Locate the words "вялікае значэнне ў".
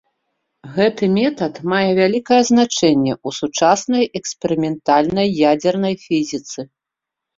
1.99-3.29